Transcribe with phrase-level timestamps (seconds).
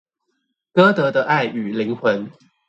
[0.73, 2.27] 歌德的愛與靈魂